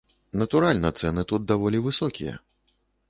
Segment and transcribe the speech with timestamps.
[0.41, 2.33] Натуральна, цэны тут даволі высокія.